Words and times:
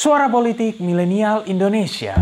Suara 0.00 0.32
Politik 0.32 0.80
Milenial 0.80 1.44
Indonesia. 1.44 2.16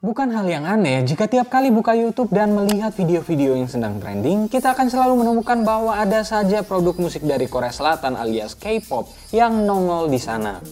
Bukan 0.00 0.32
hal 0.32 0.48
yang 0.48 0.64
aneh 0.64 1.04
jika 1.04 1.28
tiap 1.28 1.52
kali 1.52 1.68
buka 1.68 1.92
YouTube 1.92 2.32
dan 2.32 2.56
melihat 2.56 2.96
video-video 2.96 3.60
yang 3.60 3.68
sedang 3.68 4.00
trending, 4.00 4.48
kita 4.48 4.72
akan 4.72 4.88
selalu 4.88 5.20
menemukan 5.20 5.68
bahwa 5.68 6.00
ada 6.00 6.24
saja 6.24 6.64
produk 6.64 6.96
musik 6.96 7.20
dari 7.20 7.44
Korea 7.44 7.76
Selatan 7.76 8.16
alias 8.16 8.56
K-pop 8.56 9.04
yang 9.36 9.68
nongol 9.68 10.08
di 10.08 10.16
sana. 10.16 10.64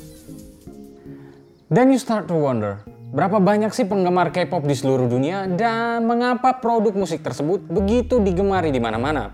Then 1.68 1.92
you 1.92 2.00
start 2.00 2.32
to 2.32 2.36
wonder, 2.40 2.80
berapa 3.08 3.40
banyak 3.40 3.72
sih 3.72 3.88
penggemar 3.88 4.28
K-pop 4.28 4.68
di 4.68 4.76
seluruh 4.76 5.08
dunia 5.08 5.48
dan 5.48 6.04
mengapa 6.04 6.60
produk 6.60 6.92
musik 6.92 7.24
tersebut 7.24 7.64
begitu 7.64 8.20
digemari 8.20 8.68
di 8.68 8.80
mana-mana? 8.80 9.32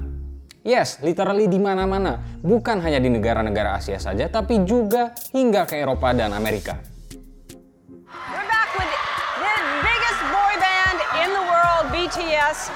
Yes, 0.65 0.97
literally 1.05 1.45
di 1.45 1.61
mana-mana, 1.61 2.25
bukan 2.41 2.81
hanya 2.81 2.97
di 2.97 3.13
negara-negara 3.13 3.77
Asia 3.77 4.01
saja, 4.01 4.33
tapi 4.33 4.65
juga 4.65 5.13
hingga 5.37 5.69
ke 5.69 5.77
Eropa 5.77 6.17
dan 6.17 6.33
Amerika. 6.33 6.81
We're 8.33 8.49
back 8.49 8.73
with 8.73 8.89
the 8.89 9.53
biggest 9.85 10.21
boy 10.33 10.55
band 10.57 10.99
in 11.21 11.29
the 11.37 11.45
world, 11.45 11.85
BTS. 11.93 12.73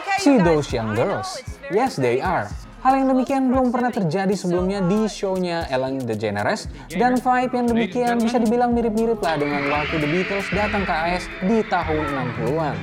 Okay, 0.00 0.16
See 0.24 0.40
those 0.40 0.72
young 0.72 0.96
girls? 0.96 1.36
Yes, 1.68 2.00
they 2.00 2.24
are. 2.24 2.48
Hal 2.82 2.98
yang 2.98 3.14
demikian 3.14 3.46
belum 3.46 3.70
pernah 3.70 3.94
terjadi 3.94 4.34
sebelumnya 4.34 4.82
di 4.82 5.06
show-nya 5.06 5.70
Ellen 5.70 6.02
DeGeneres 6.02 6.66
dan 6.90 7.14
vibe 7.14 7.54
yang 7.54 7.66
demikian 7.70 8.18
bisa 8.18 8.42
dibilang 8.42 8.74
mirip-mirip 8.74 9.22
lah 9.22 9.38
dengan 9.38 9.70
waktu 9.70 10.02
The 10.02 10.08
Beatles 10.10 10.50
datang 10.50 10.82
ke 10.82 10.90
AS 10.90 11.30
di 11.46 11.62
tahun 11.70 12.04
60-an. 12.10 12.76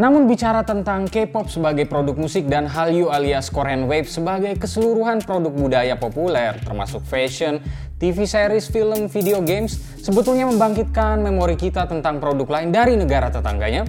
Namun 0.00 0.24
bicara 0.24 0.64
tentang 0.64 1.04
K-pop 1.04 1.52
sebagai 1.52 1.84
produk 1.84 2.16
musik 2.16 2.48
dan 2.48 2.64
Hallyu 2.64 3.12
alias 3.12 3.52
Korean 3.52 3.84
Wave 3.84 4.08
sebagai 4.08 4.56
keseluruhan 4.56 5.20
produk 5.20 5.52
budaya 5.52 6.00
populer 6.00 6.56
termasuk 6.64 7.04
fashion, 7.04 7.60
TV 8.00 8.24
series, 8.24 8.72
film, 8.72 9.04
video 9.12 9.44
games 9.44 9.76
sebetulnya 10.00 10.48
membangkitkan 10.48 11.20
memori 11.20 11.60
kita 11.60 11.84
tentang 11.84 12.24
produk 12.24 12.48
lain 12.56 12.72
dari 12.72 12.96
negara 12.96 13.28
tetangganya, 13.28 13.84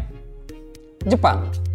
Jepang. 1.07 1.68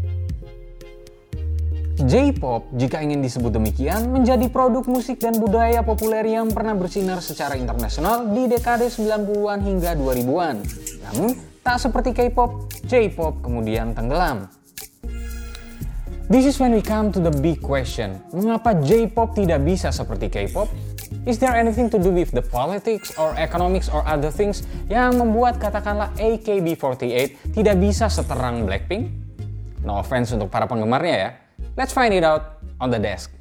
J-pop, 1.95 2.75
jika 2.75 2.99
ingin 2.99 3.23
disebut 3.23 3.55
demikian, 3.55 4.11
menjadi 4.11 4.51
produk 4.51 4.83
musik 4.91 5.23
dan 5.23 5.39
budaya 5.39 5.79
populer 5.87 6.27
yang 6.27 6.51
pernah 6.51 6.75
bersinar 6.75 7.23
secara 7.23 7.55
internasional 7.55 8.35
di 8.35 8.51
dekade 8.51 8.91
90-an 8.91 9.63
hingga 9.63 9.95
2000-an. 9.95 10.57
Namun, 11.07 11.31
tak 11.63 11.79
seperti 11.79 12.11
K-pop, 12.11 12.67
J-pop 12.91 13.39
kemudian 13.47 13.95
tenggelam. 13.95 14.51
This 16.27 16.51
is 16.51 16.59
when 16.59 16.75
we 16.75 16.83
come 16.83 17.15
to 17.15 17.23
the 17.23 17.31
big 17.31 17.63
question. 17.63 18.19
Mengapa 18.35 18.75
J-pop 18.75 19.39
tidak 19.39 19.63
bisa 19.63 19.95
seperti 19.95 20.27
K-pop? 20.27 20.67
Is 21.31 21.39
there 21.39 21.55
anything 21.55 21.87
to 21.95 21.99
do 22.03 22.11
with 22.11 22.35
the 22.35 22.43
politics 22.43 23.15
or 23.15 23.39
economics 23.39 23.87
or 23.87 24.03
other 24.03 24.35
things 24.35 24.67
yang 24.91 25.15
membuat 25.15 25.63
katakanlah 25.63 26.11
AKB48 26.19 27.55
tidak 27.55 27.77
bisa 27.79 28.11
seterang 28.11 28.67
Blackpink? 28.67 29.15
No 29.87 30.03
offense 30.03 30.35
untuk 30.35 30.51
para 30.51 30.67
penggemarnya 30.67 31.15
ya. 31.15 31.31
Let's 31.75 31.91
find 31.91 32.15
it 32.15 32.23
out 32.23 32.63
on 32.79 32.95
the 32.95 33.03
desk. 33.03 33.35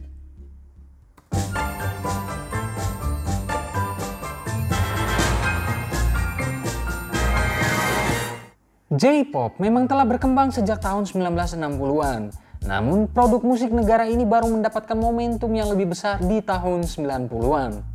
J-pop 8.94 9.62
memang 9.62 9.86
telah 9.86 10.06
berkembang 10.10 10.50
sejak 10.50 10.82
tahun 10.82 11.06
1960-an. 11.06 12.34
Namun, 12.66 13.06
produk 13.06 13.46
musik 13.46 13.70
negara 13.70 14.10
ini 14.10 14.26
baru 14.26 14.50
mendapatkan 14.50 14.98
momentum 14.98 15.54
yang 15.54 15.70
lebih 15.70 15.94
besar 15.94 16.18
di 16.18 16.42
tahun 16.42 16.90
90-an. 16.90 17.86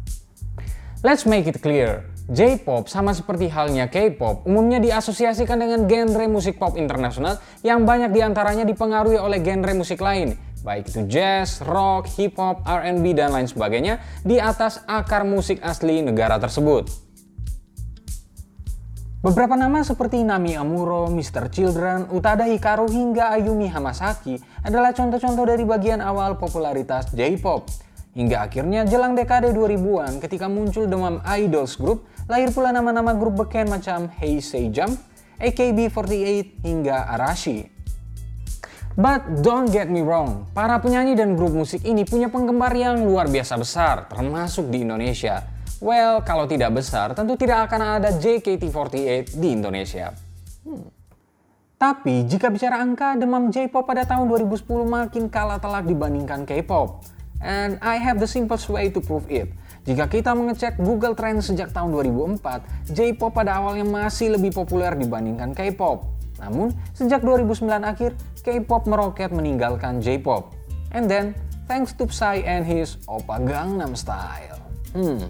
Let's 1.03 1.27
make 1.27 1.51
it 1.51 1.59
clear, 1.59 2.07
J-pop 2.29 2.93
sama 2.93 3.17
seperti 3.17 3.49
halnya 3.49 3.89
K-pop 3.89 4.45
umumnya 4.45 4.77
diasosiasikan 4.85 5.65
dengan 5.65 5.89
genre 5.89 6.29
musik 6.29 6.61
pop 6.61 6.77
internasional 6.77 7.41
yang 7.65 7.89
banyak 7.89 8.13
di 8.13 8.21
antaranya 8.21 8.69
dipengaruhi 8.69 9.17
oleh 9.17 9.41
genre 9.41 9.73
musik 9.73 9.97
lain, 10.05 10.37
baik 10.61 10.93
itu 10.93 11.09
jazz, 11.09 11.65
rock, 11.65 12.05
hip 12.21 12.37
hop, 12.37 12.69
R&B, 12.69 13.17
dan 13.17 13.33
lain 13.33 13.49
sebagainya 13.49 14.05
di 14.29 14.37
atas 14.37 14.85
akar 14.85 15.25
musik 15.25 15.65
asli 15.65 16.05
negara 16.05 16.37
tersebut. 16.37 16.93
Beberapa 19.25 19.57
nama 19.57 19.81
seperti 19.81 20.21
Nami 20.21 20.53
Amuro, 20.53 21.09
Mr. 21.09 21.49
Children, 21.49 22.13
Utada 22.13 22.45
Hikaru 22.45 22.93
hingga 22.93 23.33
Ayumi 23.41 23.73
Hamasaki 23.73 24.37
adalah 24.69 24.93
contoh-contoh 24.93 25.49
dari 25.49 25.65
bagian 25.65 26.05
awal 26.05 26.37
popularitas 26.37 27.09
J-pop. 27.17 27.89
Hingga 28.19 28.51
akhirnya 28.51 28.83
jelang 28.83 29.15
dekade 29.15 29.55
2000-an 29.55 30.19
ketika 30.19 30.51
muncul 30.51 30.91
demam 30.91 31.23
idols 31.23 31.79
group, 31.79 32.03
lahir 32.29 32.53
pula 32.53 32.71
nama-nama 32.71 33.17
grup 33.17 33.41
beken 33.41 33.73
macam 33.73 34.13
Hey 34.13 34.37
Jump, 34.69 35.01
AKB48 35.41 36.61
hingga 36.61 37.09
Arashi. 37.17 37.73
But 38.99 39.41
don't 39.41 39.73
get 39.73 39.89
me 39.89 40.05
wrong, 40.05 40.45
para 40.53 40.77
penyanyi 40.77 41.17
dan 41.17 41.39
grup 41.39 41.57
musik 41.57 41.87
ini 41.89 42.05
punya 42.05 42.29
penggemar 42.29 42.77
yang 42.77 43.01
luar 43.01 43.33
biasa 43.33 43.57
besar, 43.57 44.13
termasuk 44.13 44.69
di 44.69 44.85
Indonesia. 44.85 45.41
Well, 45.79 46.21
kalau 46.27 46.51
tidak 46.51 46.75
besar, 46.75 47.15
tentu 47.15 47.39
tidak 47.39 47.71
akan 47.71 48.03
ada 48.03 48.11
JKT48 48.13 49.39
di 49.39 49.49
Indonesia. 49.55 50.13
Hmm. 50.67 50.91
Tapi 51.79 52.27
jika 52.27 52.51
bicara 52.51 52.83
angka, 52.83 53.15
demam 53.15 53.55
J-pop 53.55 53.87
pada 53.87 54.03
tahun 54.03 54.27
2010 54.27 54.67
makin 54.83 55.31
kalah 55.31 55.63
telak 55.63 55.87
dibandingkan 55.87 56.43
K-pop. 56.43 57.07
And 57.39 57.79
I 57.79 58.03
have 58.03 58.19
the 58.19 58.27
simplest 58.27 58.67
way 58.67 58.91
to 58.91 58.99
prove 58.99 59.31
it. 59.31 59.47
Jika 59.89 60.05
kita 60.05 60.37
mengecek 60.37 60.77
Google 60.77 61.17
Trends 61.17 61.49
sejak 61.49 61.73
tahun 61.73 61.97
2004, 61.97 62.93
J-pop 62.93 63.33
pada 63.33 63.57
awalnya 63.57 63.89
masih 63.89 64.37
lebih 64.37 64.53
populer 64.53 64.93
dibandingkan 64.93 65.57
K-pop. 65.57 66.05
Namun, 66.45 66.77
sejak 66.93 67.25
2009 67.25 67.89
akhir, 67.89 68.13
K-pop 68.45 68.85
meroket 68.85 69.33
meninggalkan 69.33 70.05
J-pop. 70.05 70.53
And 70.93 71.09
then, 71.09 71.33
thanks 71.65 71.97
to 71.97 72.05
Psy 72.05 72.45
and 72.45 72.69
his 72.69 73.01
Oppa 73.09 73.41
Gangnam 73.41 73.97
Style. 73.97 74.61
Hmm. 74.93 75.25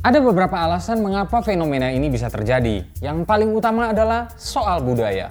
Ada 0.00 0.24
beberapa 0.24 0.56
alasan 0.56 1.04
mengapa 1.04 1.44
fenomena 1.44 1.92
ini 1.92 2.08
bisa 2.08 2.32
terjadi. 2.32 2.80
Yang 3.04 3.28
paling 3.28 3.52
utama 3.52 3.92
adalah 3.92 4.32
soal 4.40 4.80
budaya. 4.80 5.28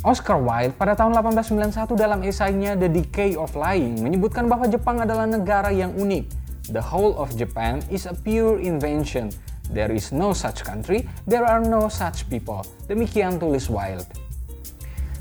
Oscar 0.00 0.40
Wilde 0.40 0.72
pada 0.80 0.96
tahun 0.96 1.12
1891 1.12 1.92
dalam 1.92 2.24
esainya 2.24 2.72
The 2.72 2.88
Decay 2.88 3.36
of 3.36 3.52
Lying 3.52 4.00
menyebutkan 4.00 4.48
bahwa 4.48 4.64
Jepang 4.64 4.96
adalah 4.96 5.28
negara 5.28 5.68
yang 5.68 5.92
unik. 5.92 6.24
The 6.72 6.80
whole 6.80 7.12
of 7.20 7.36
Japan 7.36 7.84
is 7.92 8.08
a 8.08 8.16
pure 8.16 8.64
invention. 8.64 9.28
There 9.68 9.92
is 9.92 10.08
no 10.08 10.32
such 10.32 10.64
country, 10.64 11.04
there 11.28 11.44
are 11.44 11.60
no 11.60 11.92
such 11.92 12.24
people. 12.32 12.64
Demikian 12.88 13.36
tulis 13.36 13.68
Wilde. 13.68 14.08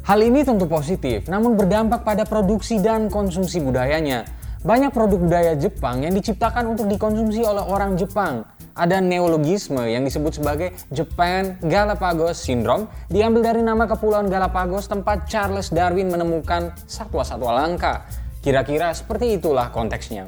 Hal 0.07 0.23
ini 0.23 0.47
tentu 0.47 0.63
positif, 0.63 1.27
namun 1.27 1.59
berdampak 1.59 2.07
pada 2.07 2.23
produksi 2.23 2.79
dan 2.79 3.11
konsumsi 3.11 3.59
budayanya. 3.59 4.23
Banyak 4.59 4.91
produk 4.91 5.23
budaya 5.23 5.55
Jepang 5.55 6.03
yang 6.03 6.11
diciptakan 6.11 6.75
untuk 6.75 6.91
dikonsumsi 6.91 7.47
oleh 7.47 7.63
orang 7.63 7.95
Jepang. 7.95 8.43
Ada 8.75 8.99
neologisme 8.99 9.79
yang 9.87 10.03
disebut 10.03 10.35
sebagai 10.35 10.75
Japan 10.91 11.55
Galapagos 11.63 12.43
Syndrome, 12.43 12.91
diambil 13.07 13.55
dari 13.55 13.63
nama 13.63 13.87
Kepulauan 13.87 14.27
Galapagos 14.27 14.91
tempat 14.91 15.31
Charles 15.31 15.71
Darwin 15.71 16.11
menemukan 16.11 16.75
satwa-satwa 16.91 17.55
langka. 17.55 18.03
Kira-kira 18.43 18.91
seperti 18.91 19.39
itulah 19.39 19.71
konteksnya. 19.71 20.27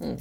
Hmm. 0.00 0.16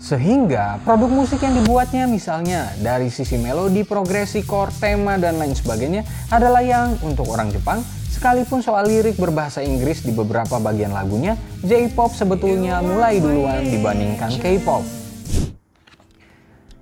Sehingga 0.00 0.80
produk 0.80 1.12
musik 1.12 1.44
yang 1.44 1.54
dibuatnya 1.60 2.08
misalnya 2.08 2.72
dari 2.80 3.12
sisi 3.12 3.36
melodi, 3.36 3.84
progresi, 3.84 4.40
chord, 4.40 4.72
tema, 4.80 5.20
dan 5.20 5.36
lain 5.36 5.52
sebagainya 5.52 6.02
adalah 6.32 6.64
yang 6.64 6.96
untuk 7.04 7.28
orang 7.28 7.52
Jepang 7.52 7.84
Sekalipun 8.10 8.58
soal 8.58 8.90
lirik 8.90 9.16
berbahasa 9.16 9.62
Inggris 9.62 10.02
di 10.02 10.10
beberapa 10.10 10.58
bagian 10.60 10.90
lagunya, 10.90 11.38
J-pop 11.62 12.10
sebetulnya 12.12 12.82
mulai 12.84 13.22
duluan 13.22 13.64
dibandingkan 13.64 14.34
K-pop. 14.34 14.82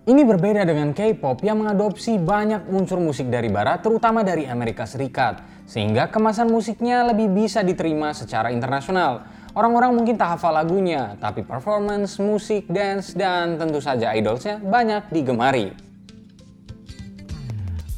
Ini 0.09 0.25
berbeda 0.25 0.64
dengan 0.64 0.97
K-pop 0.97 1.44
yang 1.44 1.61
mengadopsi 1.61 2.17
banyak 2.17 2.73
unsur 2.73 2.97
musik 2.97 3.29
dari 3.29 3.53
barat, 3.53 3.85
terutama 3.85 4.25
dari 4.25 4.49
Amerika 4.49 4.88
Serikat, 4.88 5.44
sehingga 5.69 6.09
kemasan 6.09 6.49
musiknya 6.49 7.05
lebih 7.05 7.29
bisa 7.29 7.61
diterima 7.61 8.17
secara 8.17 8.49
internasional. 8.49 9.38
Orang-orang 9.59 9.91
mungkin 9.91 10.15
tak 10.15 10.39
hafal 10.39 10.55
lagunya, 10.55 11.19
tapi 11.19 11.43
performance, 11.43 12.23
musik, 12.23 12.71
dance, 12.71 13.11
dan 13.19 13.59
tentu 13.59 13.83
saja 13.83 14.15
idolsnya 14.15 14.63
banyak 14.63 15.11
digemari. 15.11 15.75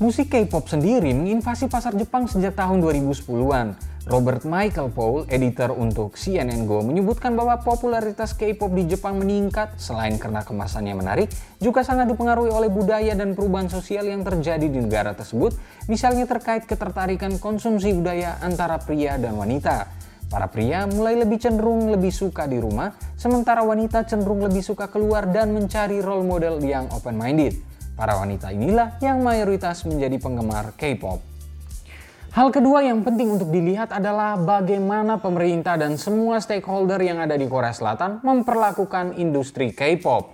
Musik 0.00 0.32
K-pop 0.32 0.64
sendiri 0.72 1.12
menginvasi 1.12 1.68
pasar 1.68 1.92
Jepang 2.00 2.24
sejak 2.24 2.56
tahun 2.56 2.80
2010-an. 2.80 3.76
Robert 4.08 4.48
Michael 4.48 4.88
Paul, 4.88 5.28
editor 5.28 5.76
untuk 5.76 6.16
CNN 6.16 6.64
Go, 6.64 6.80
menyebutkan 6.80 7.36
bahwa 7.36 7.60
popularitas 7.60 8.32
K-pop 8.32 8.72
di 8.72 8.88
Jepang 8.88 9.20
meningkat 9.20 9.76
selain 9.76 10.16
karena 10.16 10.40
kemasannya 10.40 10.96
menarik, 10.96 11.28
juga 11.60 11.84
sangat 11.84 12.08
dipengaruhi 12.08 12.48
oleh 12.48 12.72
budaya 12.72 13.12
dan 13.12 13.36
perubahan 13.36 13.68
sosial 13.68 14.08
yang 14.08 14.24
terjadi 14.24 14.64
di 14.64 14.80
negara 14.80 15.12
tersebut, 15.12 15.52
misalnya 15.92 16.24
terkait 16.24 16.64
ketertarikan 16.64 17.36
konsumsi 17.36 17.92
budaya 17.92 18.40
antara 18.40 18.80
pria 18.80 19.20
dan 19.20 19.36
wanita. 19.36 19.99
Para 20.30 20.46
pria 20.46 20.86
mulai 20.86 21.18
lebih 21.18 21.42
cenderung 21.42 21.90
lebih 21.90 22.14
suka 22.14 22.46
di 22.46 22.62
rumah, 22.62 22.94
sementara 23.18 23.66
wanita 23.66 24.06
cenderung 24.06 24.46
lebih 24.46 24.62
suka 24.62 24.86
keluar 24.86 25.26
dan 25.26 25.50
mencari 25.50 25.98
role 25.98 26.22
model 26.22 26.62
yang 26.62 26.86
open-minded. 26.94 27.58
Para 27.98 28.14
wanita 28.14 28.54
inilah 28.54 28.94
yang 29.02 29.26
mayoritas 29.26 29.82
menjadi 29.90 30.22
penggemar 30.22 30.78
K-pop. 30.78 31.18
Hal 32.30 32.54
kedua 32.54 32.86
yang 32.86 33.02
penting 33.02 33.34
untuk 33.34 33.50
dilihat 33.50 33.90
adalah 33.90 34.38
bagaimana 34.38 35.18
pemerintah 35.18 35.74
dan 35.74 35.98
semua 35.98 36.38
stakeholder 36.38 37.02
yang 37.02 37.18
ada 37.18 37.34
di 37.34 37.50
Korea 37.50 37.74
Selatan 37.74 38.22
memperlakukan 38.22 39.18
industri 39.18 39.74
K-pop. 39.74 40.30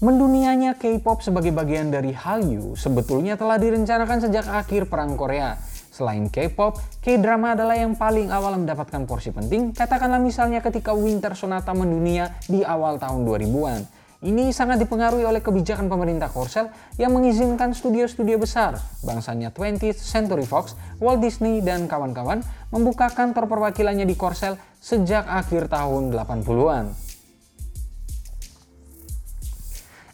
Mendunianya 0.00 0.80
K-pop 0.80 1.20
sebagai 1.20 1.52
bagian 1.52 1.92
dari 1.92 2.16
Hallyu 2.16 2.72
sebetulnya 2.72 3.36
telah 3.36 3.60
direncanakan 3.60 4.18
sejak 4.24 4.48
akhir 4.48 4.88
Perang 4.88 5.12
Korea. 5.12 5.60
Selain 5.96 6.28
K-pop, 6.28 6.76
K-drama 7.00 7.56
adalah 7.56 7.72
yang 7.72 7.96
paling 7.96 8.28
awal 8.28 8.60
mendapatkan 8.60 9.08
porsi 9.08 9.32
penting, 9.32 9.72
katakanlah 9.72 10.20
misalnya 10.20 10.60
ketika 10.60 10.92
Winter 10.92 11.32
Sonata 11.32 11.72
mendunia 11.72 12.36
di 12.44 12.60
awal 12.60 13.00
tahun 13.00 13.24
2000-an. 13.24 13.80
Ini 14.20 14.52
sangat 14.52 14.76
dipengaruhi 14.84 15.24
oleh 15.24 15.40
kebijakan 15.40 15.88
pemerintah 15.88 16.28
Korsel 16.28 16.68
yang 17.00 17.16
mengizinkan 17.16 17.72
studio-studio 17.72 18.36
besar, 18.36 18.76
bangsanya 19.08 19.48
20th 19.56 19.96
Century 19.96 20.44
Fox, 20.44 20.76
Walt 21.00 21.24
Disney, 21.24 21.64
dan 21.64 21.88
kawan-kawan 21.88 22.44
membuka 22.68 23.08
kantor 23.08 23.48
perwakilannya 23.48 24.04
di 24.04 24.20
Korsel 24.20 24.60
sejak 24.76 25.24
akhir 25.24 25.72
tahun 25.72 26.12
80-an. 26.12 26.92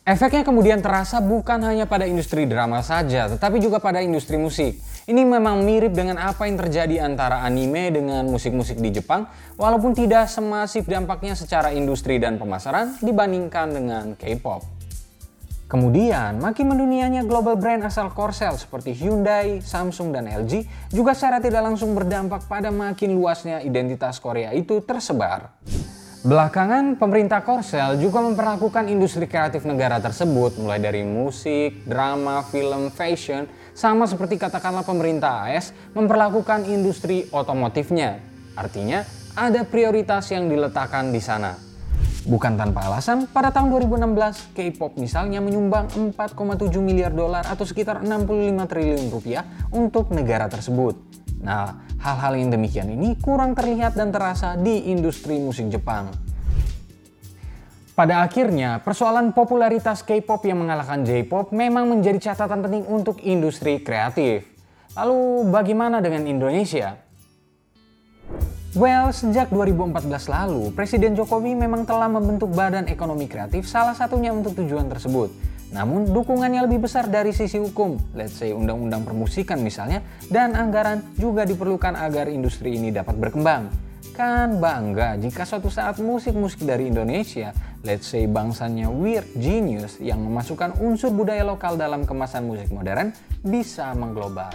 Efeknya 0.03 0.43
kemudian 0.43 0.83
terasa 0.83 1.23
bukan 1.23 1.63
hanya 1.63 1.87
pada 1.87 2.07
industri 2.07 2.47
drama 2.47 2.83
saja, 2.83 3.31
tetapi 3.31 3.63
juga 3.63 3.79
pada 3.79 3.99
industri 4.03 4.35
musik. 4.35 4.92
Ini 5.03 5.27
memang 5.27 5.67
mirip 5.67 5.99
dengan 5.99 6.15
apa 6.15 6.47
yang 6.47 6.55
terjadi 6.55 7.03
antara 7.03 7.43
anime 7.43 7.91
dengan 7.91 8.23
musik-musik 8.31 8.79
di 8.79 8.95
Jepang, 8.95 9.27
walaupun 9.59 9.99
tidak 9.99 10.31
semasif 10.31 10.87
dampaknya 10.87 11.35
secara 11.35 11.75
industri 11.75 12.23
dan 12.23 12.39
pemasaran 12.39 13.03
dibandingkan 13.03 13.67
dengan 13.75 14.05
K-pop. 14.15 14.63
Kemudian, 15.67 16.39
makin 16.39 16.71
mendunianya 16.71 17.27
global 17.27 17.59
brand 17.59 17.83
asal 17.83 18.15
Korsel 18.15 18.55
seperti 18.55 18.95
Hyundai, 18.95 19.59
Samsung, 19.59 20.15
dan 20.15 20.31
LG 20.31 20.71
juga 20.95 21.19
secara 21.19 21.43
tidak 21.43 21.67
langsung 21.67 21.99
berdampak 21.99 22.47
pada 22.47 22.71
makin 22.71 23.19
luasnya 23.19 23.59
identitas 23.59 24.23
Korea 24.23 24.55
itu 24.55 24.79
tersebar. 24.87 25.51
Belakangan, 26.23 27.03
pemerintah 27.03 27.43
Korsel 27.43 27.99
juga 27.99 28.23
memperlakukan 28.23 28.87
industri 28.87 29.27
kreatif 29.27 29.67
negara 29.67 29.99
tersebut 29.99 30.55
mulai 30.55 30.79
dari 30.79 31.03
musik, 31.03 31.83
drama, 31.83 32.47
film, 32.47 32.95
fashion, 32.95 33.51
sama 33.75 34.07
seperti 34.07 34.39
katakanlah 34.39 34.87
pemerintah 34.87 35.51
AS 35.51 35.75
memperlakukan 35.99 36.63
industri 36.71 37.27
otomotifnya. 37.27 38.23
Artinya, 38.55 39.03
ada 39.35 39.67
prioritas 39.67 40.31
yang 40.31 40.47
diletakkan 40.47 41.11
di 41.11 41.19
sana. 41.19 41.59
Bukan 42.23 42.55
tanpa 42.55 42.87
alasan, 42.87 43.27
pada 43.27 43.51
tahun 43.51 43.75
2016, 43.91 44.55
K-pop 44.55 44.95
misalnya 45.03 45.43
menyumbang 45.43 45.91
4,7 45.91 46.71
miliar 46.79 47.11
dolar 47.11 47.43
atau 47.51 47.67
sekitar 47.67 47.99
65 47.99 48.71
triliun 48.71 49.11
rupiah 49.11 49.43
untuk 49.75 50.15
negara 50.15 50.47
tersebut. 50.47 51.22
Nah, 51.43 51.83
hal-hal 51.99 52.39
yang 52.39 52.55
demikian 52.55 52.87
ini 52.87 53.19
kurang 53.19 53.59
terlihat 53.59 53.99
dan 53.99 54.15
terasa 54.15 54.55
di 54.55 54.95
industri 54.95 55.43
musik 55.43 55.67
Jepang. 55.69 56.15
Pada 57.93 58.25
akhirnya, 58.25 58.81
persoalan 58.81 59.37
popularitas 59.37 60.01
K-pop 60.01 60.41
yang 60.49 60.65
mengalahkan 60.65 61.05
J-pop 61.05 61.53
memang 61.53 61.93
menjadi 61.93 62.33
catatan 62.33 62.65
penting 62.65 62.89
untuk 62.89 63.21
industri 63.21 63.85
kreatif. 63.85 64.49
Lalu 64.97 65.53
bagaimana 65.53 66.01
dengan 66.01 66.25
Indonesia? 66.25 66.97
Well, 68.73 69.13
sejak 69.13 69.53
2014 69.53 70.33
lalu, 70.33 70.73
Presiden 70.73 71.13
Jokowi 71.13 71.53
memang 71.53 71.85
telah 71.85 72.09
membentuk 72.09 72.49
badan 72.57 72.89
ekonomi 72.89 73.29
kreatif 73.29 73.69
salah 73.69 73.93
satunya 73.93 74.33
untuk 74.33 74.57
tujuan 74.57 74.89
tersebut. 74.89 75.52
Namun 75.73 76.13
dukungannya 76.13 76.69
lebih 76.69 76.85
besar 76.85 77.09
dari 77.09 77.33
sisi 77.33 77.57
hukum, 77.57 77.97
let's 78.13 78.37
say 78.37 78.53
undang-undang 78.53 79.09
permusikan 79.09 79.59
misalnya, 79.65 80.05
dan 80.29 80.53
anggaran 80.53 81.01
juga 81.17 81.49
diperlukan 81.49 81.97
agar 81.97 82.29
industri 82.29 82.77
ini 82.77 82.93
dapat 82.93 83.17
berkembang. 83.17 83.73
Kan 84.13 84.61
bangga 84.61 85.17
jika 85.17 85.49
suatu 85.49 85.73
saat 85.73 85.97
musik-musik 85.97 86.69
dari 86.69 86.93
Indonesia 86.93 87.57
let's 87.81 88.13
say 88.13 88.29
bangsanya 88.29 88.93
Weird 88.93 89.27
Genius 89.35 89.99
yang 89.99 90.23
memasukkan 90.23 90.79
unsur 90.85 91.11
budaya 91.11 91.43
lokal 91.43 91.81
dalam 91.81 92.07
kemasan 92.07 92.47
musik 92.47 92.71
modern 92.71 93.11
bisa 93.43 93.91
mengglobal. 93.97 94.55